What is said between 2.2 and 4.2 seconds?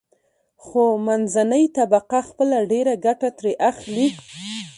خپله ډېره ګټه ترې اخلي.